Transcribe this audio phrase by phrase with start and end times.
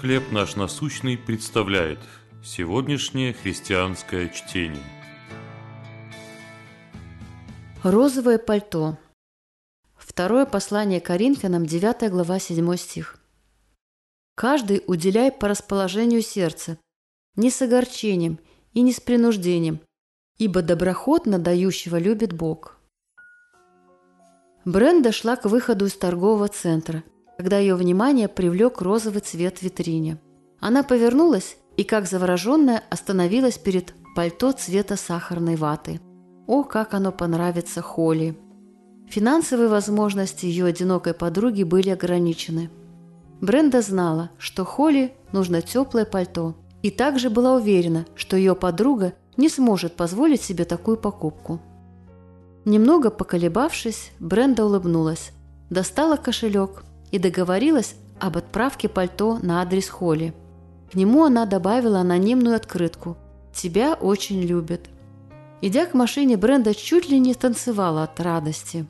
[0.00, 2.00] «Хлеб наш насущный» представляет
[2.42, 4.82] сегодняшнее христианское чтение.
[7.82, 8.98] Розовое пальто.
[9.96, 13.18] Второе послание Коринфянам, 9 глава, 7 стих.
[14.34, 16.76] «Каждый уделяй по расположению сердца,
[17.36, 18.40] не с огорчением
[18.72, 19.80] и не с принуждением,
[20.38, 22.78] ибо доброхотно дающего любит Бог».
[24.64, 27.04] Бренда шла к выходу из торгового центра,
[27.36, 30.18] когда ее внимание привлек розовый цвет в витрине.
[30.60, 36.00] Она повернулась и, как завороженная, остановилась перед пальто цвета сахарной ваты.
[36.46, 38.36] О, как оно понравится Холли!
[39.08, 42.70] Финансовые возможности ее одинокой подруги были ограничены.
[43.40, 49.48] Бренда знала, что Холли нужно теплое пальто, и также была уверена, что ее подруга не
[49.48, 51.60] сможет позволить себе такую покупку.
[52.64, 55.32] Немного поколебавшись, Бренда улыбнулась,
[55.68, 60.34] достала кошелек и договорилась об отправке пальто на адрес Холли.
[60.90, 63.16] К нему она добавила анонимную открытку
[63.54, 64.88] «Тебя очень любят».
[65.60, 68.84] Идя к машине, Бренда чуть ли не танцевала от радости.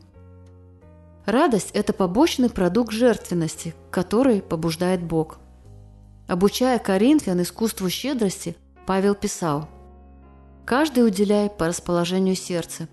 [1.27, 5.39] Радость– это побочный продукт жертвенности, который побуждает Бог.
[6.27, 8.57] Обучая Коринфян искусству щедрости,
[8.87, 9.69] Павел писал
[10.65, 12.89] «Каждый уделяй по расположению сердца,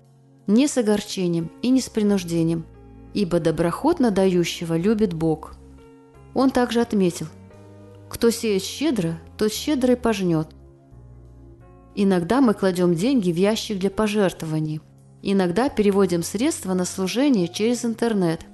[0.46, 2.66] не с огорчением и не с принуждением,
[3.14, 5.54] ибо доброхотно дающего любит Бог.
[6.34, 7.26] Он также отметил,
[8.08, 10.48] кто сеет щедро, тот щедро и пожнет.
[11.94, 14.80] Иногда мы кладем деньги в ящик для пожертвований,
[15.22, 18.46] иногда переводим средства на служение через интернет.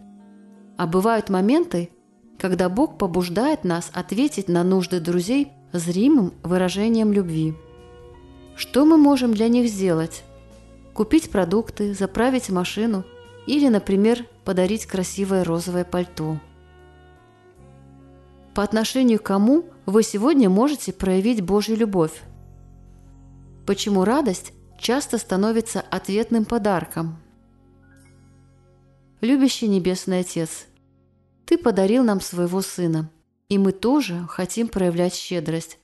[0.77, 1.91] А бывают моменты,
[2.39, 7.55] когда Бог побуждает нас ответить на нужды друзей зримым выражением любви.
[8.57, 10.25] Что мы можем для них сделать?
[10.99, 13.05] купить продукты, заправить машину
[13.49, 16.39] или, например, подарить красивое розовое пальто.
[18.55, 22.23] По отношению к кому вы сегодня можете проявить Божью любовь?
[23.67, 27.17] Почему радость часто становится ответным подарком?
[29.23, 30.67] Любящий Небесный Отец,
[31.47, 33.11] Ты подарил нам своего Сына,
[33.49, 35.79] и мы тоже хотим проявлять щедрость.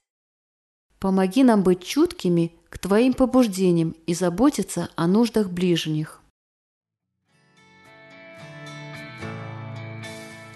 [1.01, 6.21] Помоги нам быть чуткими к Твоим побуждениям и заботиться о нуждах ближних.